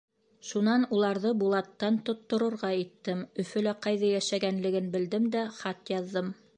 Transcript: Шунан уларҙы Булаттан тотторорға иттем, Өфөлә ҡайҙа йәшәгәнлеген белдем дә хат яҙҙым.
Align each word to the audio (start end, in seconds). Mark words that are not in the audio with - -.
Шунан 0.51 0.85
уларҙы 0.95 1.33
Булаттан 1.41 1.99
тотторорға 2.09 2.73
иттем, 2.79 3.23
Өфөлә 3.45 3.77
ҡайҙа 3.87 4.13
йәшәгәнлеген 4.15 4.93
белдем 4.97 5.33
дә 5.39 5.49
хат 5.61 5.99
яҙҙым. 6.01 6.39